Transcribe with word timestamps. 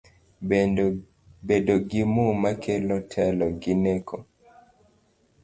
Bedo 1.47 1.75
gi 1.89 2.01
muma 2.13 2.51
kelo 2.63 2.97
telo 3.11 3.47
gi 3.61 3.73
neko 3.83 4.17